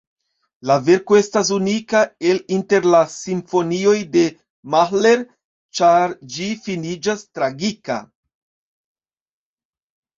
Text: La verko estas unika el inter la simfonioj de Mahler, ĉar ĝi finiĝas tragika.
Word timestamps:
La 0.69 0.75
verko 0.85 1.17
estas 1.19 1.51
unika 1.57 2.01
el 2.31 2.41
inter 2.57 2.87
la 2.95 3.03
simfonioj 3.17 3.95
de 4.17 4.25
Mahler, 4.77 5.25
ĉar 5.81 6.19
ĝi 6.39 6.51
finiĝas 6.67 7.27
tragika. 7.31 8.03